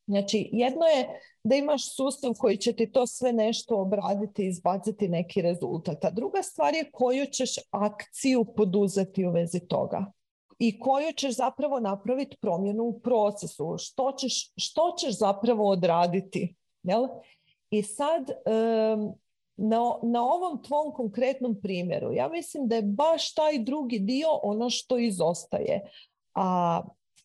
[0.07, 5.09] Znači, jedno je da imaš sustav koji će ti to sve nešto obraditi i izbaciti
[5.09, 6.05] neki rezultat.
[6.05, 10.13] A druga stvar je koju ćeš akciju poduzeti u vezi toga
[10.59, 13.75] i koju ćeš zapravo napraviti promjenu u procesu.
[13.79, 16.55] Što ćeš, što ćeš zapravo odraditi?
[16.83, 17.07] Jel?
[17.71, 18.31] I sad
[19.57, 24.71] na, na ovom tvom konkretnom primjeru, ja mislim da je baš taj drugi dio ono
[24.71, 25.91] što izostaje.
[26.35, 26.81] A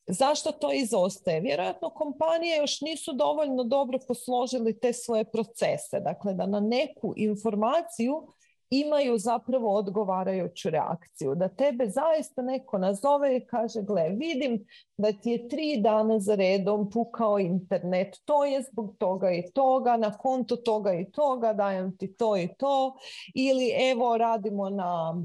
[0.07, 1.41] Zašto to izostaje?
[1.41, 5.99] Vjerojatno kompanije još nisu dovoljno dobro posložili te svoje procese.
[5.99, 8.27] Dakle, da na neku informaciju
[8.71, 11.35] imaju zapravo odgovarajuću reakciju.
[11.35, 14.65] Da tebe zaista neko nazove i kaže, gle, vidim
[14.97, 19.97] da ti je tri dana za redom pukao internet, to je zbog toga i toga,
[19.97, 22.95] na konto toga i toga, dajem ti to i to,
[23.35, 25.15] ili evo radimo na,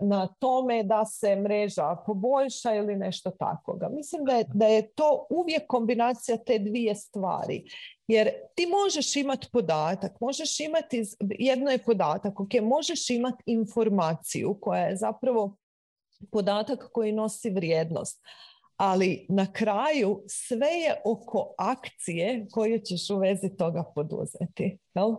[0.00, 3.88] na tome da se mreža poboljša ili nešto takoga.
[3.88, 7.64] Mislim da je, da je to uvijek kombinacija te dvije stvari.
[8.06, 11.02] Jer ti možeš imati podatak, možeš imati,
[11.38, 15.56] jedno je podatak, ok, možeš imati informaciju koja je zapravo
[16.32, 18.22] podatak koji nosi vrijednost.
[18.76, 24.78] Ali na kraju sve je oko akcije koju ćeš u vezi toga poduzeti.
[24.94, 25.16] Jel?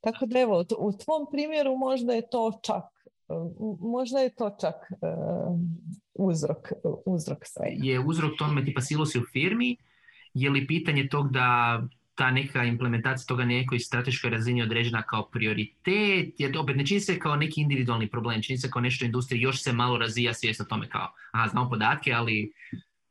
[0.00, 2.84] Tako da evo, u tvom primjeru možda je to čak
[3.80, 5.58] možda je to čak uh,
[6.14, 6.72] uzrok,
[7.06, 7.76] uzrok svega.
[7.82, 9.76] Je uzrok tome tipa silosi u firmi?
[10.34, 11.80] Je li pitanje tog da
[12.20, 17.00] ta neka implementacija toga na nekoj strateškoj razini određena kao prioritet, jer opet ne čini
[17.00, 20.34] se kao neki individualni problem, čini se kao nešto u industriji, još se malo razvija
[20.34, 22.52] svijest o tome kao, aha, znamo podatke, ali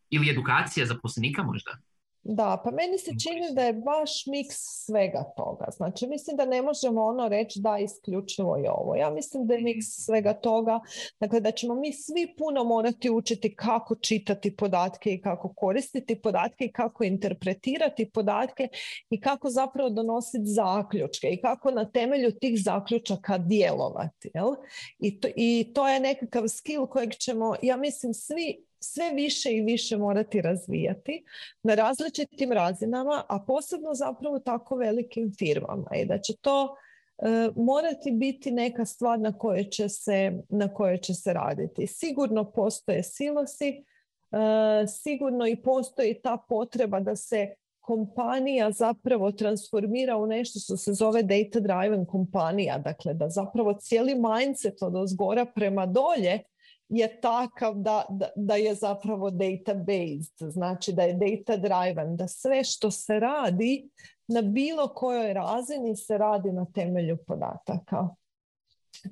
[0.10, 1.78] ili edukacija zaposlenika možda?
[2.24, 5.66] Da, pa meni se čini da je baš miks svega toga.
[5.78, 8.96] Znači, mislim da ne možemo ono reći da isključivo je ovo.
[8.96, 10.80] Ja mislim da je miks svega toga.
[11.20, 16.66] Dakle, da ćemo mi svi puno morati učiti kako čitati podatke i kako koristiti podatke
[16.66, 18.68] i kako interpretirati podatke
[19.10, 24.32] i kako zapravo donositi zaključke i kako na temelju tih zaključaka djelovati.
[24.34, 24.56] Jel?
[25.00, 29.62] I, to, I to je nekakav skill kojeg ćemo, ja mislim, svi sve više i
[29.62, 31.24] više morati razvijati
[31.64, 36.76] na različitim razinama, a posebno zapravo tako velikim firmama i da će to
[37.18, 41.88] e, morati biti neka stvar na kojoj će se, na kojoj će se raditi.
[41.88, 47.54] Sigurno postoje silosi, e, sigurno i postoji ta potreba da se
[47.90, 54.16] kompanija zapravo transformira u nešto što se zove data driven kompanija, dakle da zapravo cijeli
[54.16, 56.44] mindset od ozgora prema dolje
[56.90, 62.92] je takav da, da, da je zapravo data-based, znači da je data-driven, da sve što
[62.92, 63.90] se radi
[64.28, 68.08] na bilo kojoj razini se radi na temelju podataka.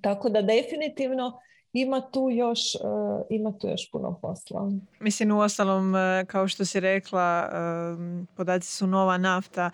[0.02, 1.40] Tako da definitivno
[1.74, 4.72] ima tu još, uh, ima tu još puno posla.
[5.00, 9.72] Mislim, u ostalom, e, kao što si rekla, uh, podaci su nova nafta.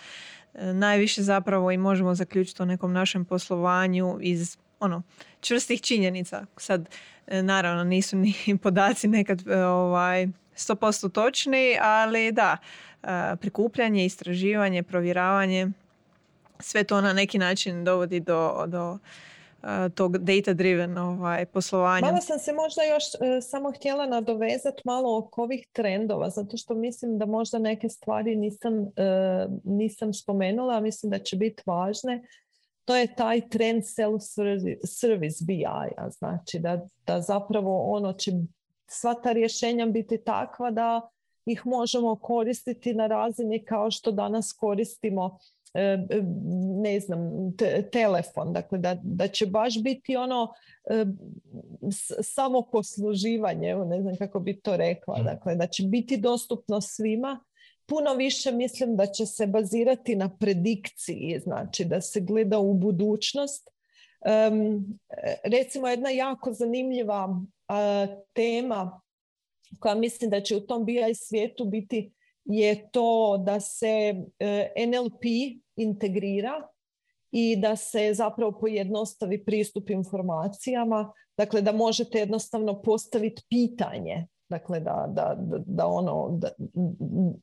[0.74, 5.02] Najviše zapravo i možemo zaključiti o nekom našem poslovanju iz ono,
[5.42, 6.46] čvrstih činjenica.
[6.58, 6.90] Sad,
[7.28, 12.58] E, naravno, nisu ni podaci nekad e, ovaj, 100% točni, ali da,
[13.04, 15.68] e, prikupljanje, istraživanje, provjeravanje,
[16.60, 18.98] sve to na neki način dovodi do, do
[19.96, 22.08] tog data-driven ovaj, poslovanja.
[22.08, 23.04] Malo sam se možda još
[23.42, 28.74] samo htjela nadovezati malo oko ovih trendova, zato što mislim da možda neke stvari nisam,
[29.64, 32.24] nisam spomenula, a mislim da će biti važne
[32.86, 38.32] to je taj trend self-service BI-a, znači da, da zapravo ono će
[38.88, 41.10] sva ta rješenja biti takva da
[41.46, 45.38] ih možemo koristiti na razini kao što danas koristimo
[45.74, 46.22] e, e,
[46.82, 47.20] ne znam,
[47.92, 50.54] telefon, dakle da, da će baš biti ono
[50.90, 51.06] e,
[52.22, 55.26] samo posluživanje, ne znam kako bi to rekla, mm.
[55.26, 57.40] dakle da će biti dostupno svima
[57.86, 63.70] puno više mislim da će se bazirati na predikciji, znači da se gleda u budućnost.
[65.44, 67.42] recimo jedna jako zanimljiva
[68.34, 69.02] tema
[69.80, 72.14] koja mislim da će u tom BI svijetu biti
[72.46, 75.24] je to da se e, NLP
[75.76, 76.68] integrira
[77.32, 85.06] i da se zapravo pojednostavi pristup informacijama, dakle da možete jednostavno postaviti pitanje Dakle, da,
[85.10, 85.36] da,
[85.66, 86.40] da, ono,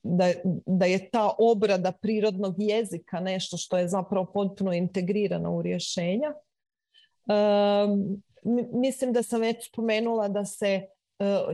[0.02, 0.32] da,
[0.66, 6.34] da, je ta obrada prirodnog jezika nešto što je zapravo potpuno integrirano u rješenja.
[8.72, 10.86] mislim da sam već spomenula da se e,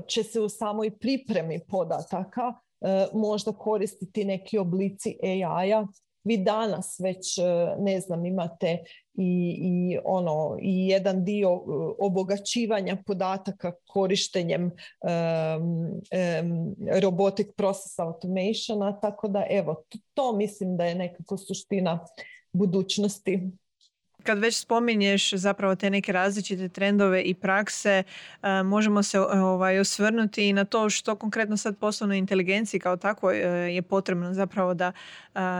[0.07, 5.87] će se u samoj pripremi podataka e, možda koristiti neki oblici AI-a
[6.27, 7.43] vi danas već e,
[7.79, 8.79] ne znam imate
[9.15, 11.61] i, i ono i jedan dio e,
[11.99, 14.73] obogaćivanja podataka korištenjem um,
[15.83, 22.07] um, robotic process automationa tako da evo to, to mislim da je nekako suština
[22.53, 23.51] budućnosti
[24.27, 28.03] kad već spominješ zapravo te neke različite trendove i prakse,
[28.43, 33.31] e, možemo se ovaj, osvrnuti i na to što konkretno sad poslovnoj inteligenciji kao tako
[33.31, 34.93] je potrebno zapravo da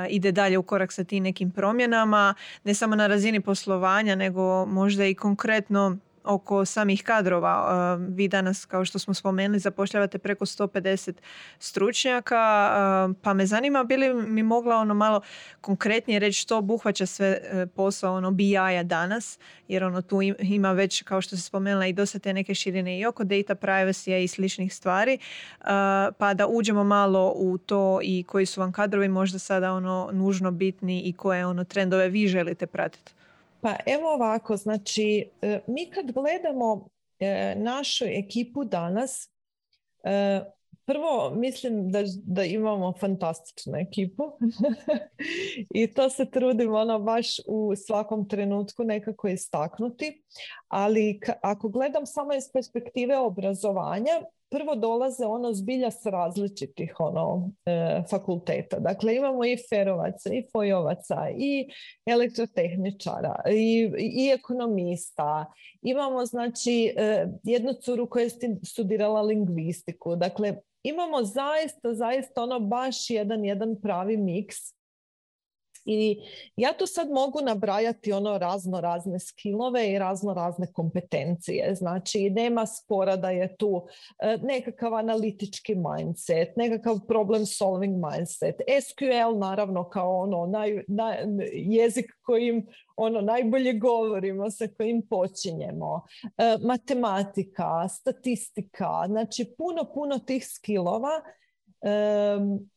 [0.09, 5.07] ide dalje u korak sa tim nekim promjenama, ne samo na razini poslovanja, nego možda
[5.07, 7.97] i konkretno oko samih kadrova.
[8.09, 11.13] Vi danas, kao što smo spomenuli, zapošljavate preko 150
[11.59, 12.39] stručnjaka,
[13.23, 15.21] pa me zanima bi li mi mogla ono malo
[15.61, 19.39] konkretnije reći što obuhvaća sve e, posao ono BI-a danas,
[19.69, 23.07] jer ono tu ima već, kao što se spomenula, i dosta te neke širine i
[23.07, 25.19] oko data privacy i sličnih stvari,
[26.19, 30.51] pa da uđemo malo u to i koji su vam kadrovi možda sada ono nužno
[30.51, 33.16] bitni i koje ono trendove vi želite pratiti.
[33.61, 36.89] Pa evo ovako, znači e, mi kad gledamo
[37.19, 39.31] e, našu ekipu danas,
[40.05, 40.41] e,
[40.85, 44.23] prvo mislim da, da imamo fantastičnu ekipu
[45.81, 50.23] i to se trudimo ono baš u svakom trenutku nekako istaknuti,
[50.69, 54.13] ali ako gledam samo iz perspektive obrazovanja,
[54.51, 58.79] prvo dolaze ono zbilja s različitih ono e, fakulteta.
[58.79, 61.69] Dakle, imamo i ferovaca, i fojovaca, i
[62.07, 65.47] elektrotehničara, i, i ekonomista.
[65.83, 68.31] Imamo znači e, jednu curu koja je
[68.63, 70.17] studirala lingvistiku.
[70.17, 74.57] Dakle, imamo zaista, zaista ono baš jedan, jedan pravi miks
[75.87, 76.21] i
[76.57, 81.75] ja tu sad mogu nabrajati ono razno razne skillove i razno razne kompetencije.
[81.75, 83.87] Znači nema spora da je tu
[84.19, 88.55] e, nekakav analitički mindset, nekakav problem solving mindset.
[88.83, 90.85] SQL naravno kao ono naj,
[91.53, 92.67] jezik kojim
[92.97, 96.03] ono najbolje govorimo, sa kojim počinjemo.
[96.25, 101.23] E, matematika, statistika, znači puno, puno tih skillova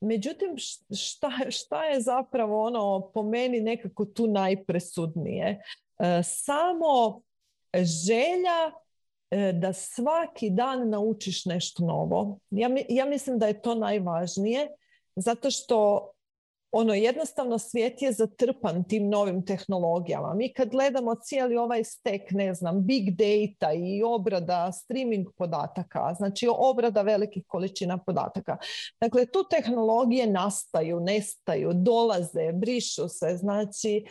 [0.02, 0.56] međutim,
[0.98, 5.62] šta, šta je zapravo ono po meni nekako tu najpresudnije?
[6.00, 7.22] E, samo
[7.76, 8.72] želja
[9.32, 12.40] e, da svaki dan naučiš nešto novo.
[12.50, 14.68] Ja, ja mislim da je to najvažnije
[15.16, 16.10] zato što
[16.72, 20.34] ono jednostavno svijet je zatrpan tim novim tehnologijama.
[20.34, 26.48] Mi kad gledamo cijeli ovaj stek, ne znam, big data i obrada streaming podataka, znači
[26.58, 28.58] obrada velikih količina podataka.
[29.02, 33.38] Dakle, tu tehnologije nastaju, nestaju, dolaze, brišu se.
[33.38, 34.06] Znači,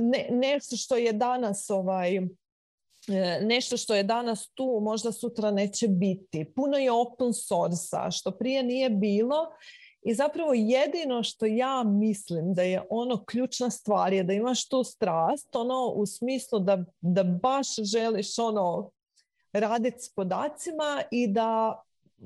[0.00, 5.88] ne, nešto što je danas ovaj, e, nešto što je danas tu, možda sutra neće
[5.88, 6.52] biti.
[6.56, 9.36] Puno je open source što prije nije bilo
[10.04, 14.84] i zapravo jedino što ja mislim da je ono ključna stvar je da imaš tu
[14.84, 18.90] strast, ono u smislu da, da baš želiš ono
[19.52, 21.82] raditi s podacima i da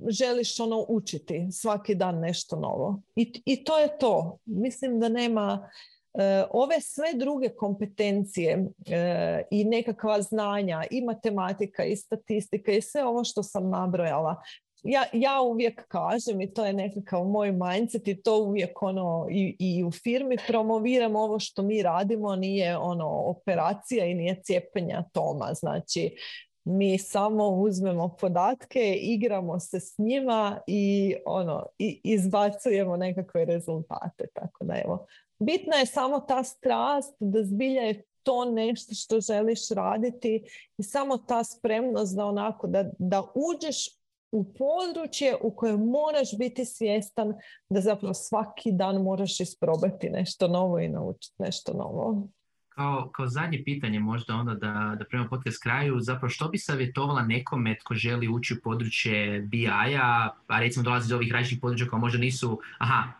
[0.08, 3.02] želiš ono učiti svaki dan nešto novo.
[3.16, 4.38] I, i to je to.
[4.44, 5.70] Mislim da nema
[6.14, 13.04] e, ove sve druge kompetencije e, i nekakva znanja i matematika i statistika i sve
[13.04, 14.42] ovo što sam nabrojala
[14.82, 19.56] ja, ja uvijek kažem i to je nekakav moj mindset i to uvijek ono i,
[19.58, 25.54] i u firmi promoviram ovo što mi radimo nije ono operacija i nije cijepenja toma
[25.54, 26.16] znači
[26.64, 34.26] mi samo uzmemo podatke, igramo se s njima i ono i izbacujemo nekakve rezultate.
[34.34, 35.06] Tako da evo,
[35.38, 40.44] bitna je samo ta strast da zbilja je to nešto što želiš raditi
[40.78, 43.97] i samo ta spremnost da onako da, da uđeš
[44.32, 47.34] u područje u kojem moraš biti svjestan
[47.70, 52.28] da zapravo svaki dan moraš isprobati nešto novo i naučiti nešto novo.
[52.68, 57.22] Kao, kao zadnje pitanje možda onda da, da prema podcast kraju, zapravo što bi savjetovala
[57.22, 62.00] nekome tko želi ući u područje BI-a, a recimo dolazi iz ovih različitih područja koja
[62.00, 63.12] možda nisu, aha,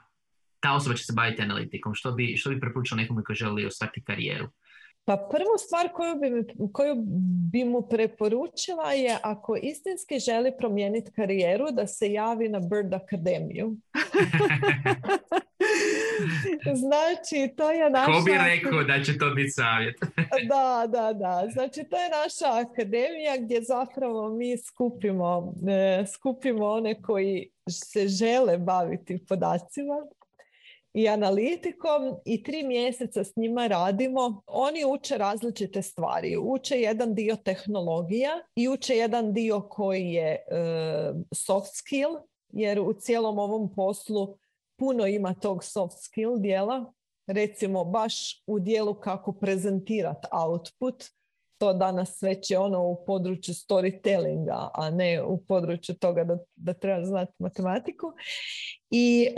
[0.61, 4.05] ta osoba će se baviti analitikom, što bi, što bi preporučila nekome koji želi ostvariti
[4.05, 4.49] karijeru?
[5.05, 6.95] Pa prvu stvar koju bi, koju
[7.53, 13.77] bi mu preporučila je ako istinski želi promijeniti karijeru da se javi na Bird Akademiju.
[16.83, 18.13] znači, to je naša...
[18.13, 19.97] Ko bi rekao da će to biti savjet?
[20.51, 21.49] da, da, da.
[21.53, 28.59] Znači, to je naša akademija gdje zapravo mi skupimo, e, skupimo one koji se žele
[28.59, 29.95] baviti podacima
[30.95, 34.43] i analitikom i tri mjeseca s njima radimo.
[34.47, 36.37] Oni uče različite stvari.
[36.37, 40.41] Uče jedan dio tehnologija i uče jedan dio koji je e,
[41.35, 42.17] soft skill,
[42.53, 44.37] jer u cijelom ovom poslu
[44.77, 46.93] puno ima tog soft skill dijela.
[47.27, 51.05] Recimo baš u dijelu kako prezentirati output,
[51.59, 56.73] to danas već je ono u području storytellinga, a ne u području toga da, da
[56.73, 58.07] treba znati matematiku.
[58.91, 59.29] I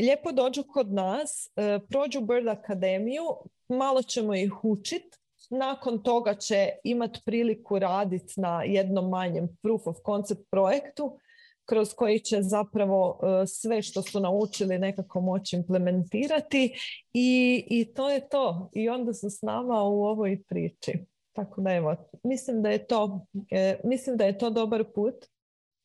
[0.00, 3.24] lijepo dođu kod nas, e, prođu Bird Akademiju,
[3.68, 5.18] malo ćemo ih učiti,
[5.50, 11.18] nakon toga će imati priliku raditi na jednom manjem proof of concept projektu
[11.66, 16.74] kroz koji će zapravo e, sve što su naučili nekako moći implementirati
[17.12, 18.70] i, i to je to.
[18.72, 21.13] I onda su s nama u ovoj priči.
[21.34, 25.14] Tako da evo, mislim da je to, e, mislim da je to dobar put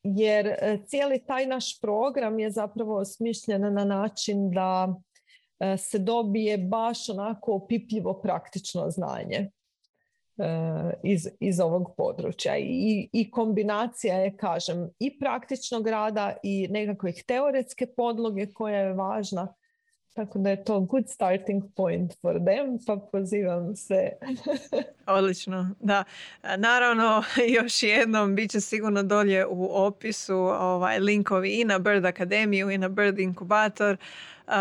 [0.04, 4.95] jer e, cijeli taj naš program je zapravo osmišljen na način da
[5.78, 9.52] se dobije baš onako opipljivo praktično znanje.
[11.04, 17.88] Iz, iz ovog područja I, i kombinacija je kažem i praktičnog rada i nekakvih teoretske
[17.97, 19.54] podloge koja je važna
[20.14, 24.12] tako da je to good starting point for them, pa pozivam se.
[25.18, 26.03] Odlično, da.
[26.57, 27.24] Naravno,
[27.60, 32.78] još jednom, bit će sigurno dolje u opisu ovaj, linkovi i na Bird Akademiju i
[32.78, 33.97] na Bird Inkubator.
[34.47, 34.53] Uh,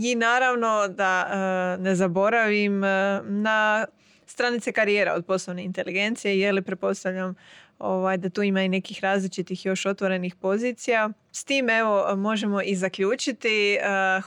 [0.00, 2.88] I naravno da uh, ne zaboravim uh,
[3.26, 3.86] na
[4.26, 7.34] stranice karijera od poslovne inteligencije, je li pretpostavljam
[7.78, 11.10] ovaj, da tu ima i nekih različitih još otvorenih pozicija.
[11.36, 13.78] S tim evo možemo i zaključiti.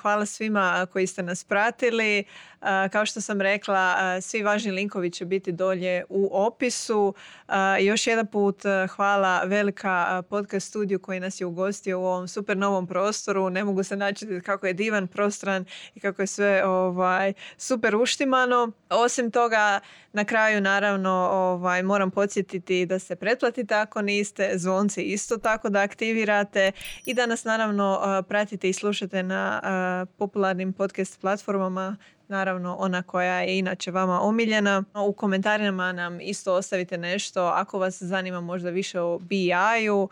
[0.01, 2.23] Hvala svima koji ste nas pratili.
[2.91, 7.13] Kao što sam rekla, svi važni linkovi će biti dolje u opisu.
[7.81, 8.61] Još jedan put
[8.95, 13.49] hvala velika podcast studiju koji nas je ugostio u ovom super novom prostoru.
[13.49, 18.71] Ne mogu se naći kako je divan, prostran i kako je sve ovaj, super uštimano.
[18.89, 19.79] Osim toga,
[20.13, 25.81] na kraju naravno ovaj, moram podsjetiti da se pretplatite ako niste, zvonci isto tako da
[25.81, 26.71] aktivirate
[27.05, 31.97] i da nas naravno pratite i slušate na popularnim podcast platformama
[32.27, 34.83] naravno ona koja je inače vama omiljena.
[35.07, 40.09] U komentarima nam isto ostavite nešto ako vas zanima možda više o BI-u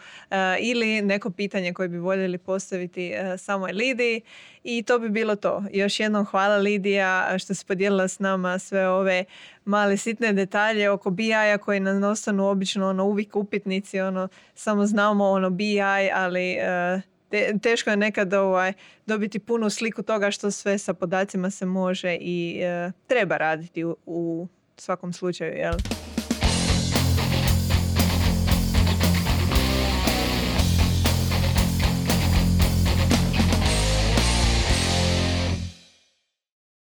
[0.59, 4.21] ili neko pitanje koje bi voljeli postaviti samoj Lidiji.
[4.63, 5.63] I to bi bilo to.
[5.71, 9.25] Još jednom hvala Lidija što se podijelila s nama sve ove
[9.65, 15.29] male sitne detalje oko BI-a koji nam ostanu obično ono uvijek upitnici, ono samo znamo
[15.29, 15.81] ono BI,
[16.13, 16.57] ali
[17.61, 18.73] teško je nekad ovaj,
[19.05, 23.95] dobiti punu sliku toga što sve sa podacima se može i e, treba raditi u,
[24.05, 25.53] u svakom slučaju.
[25.53, 25.73] Jel?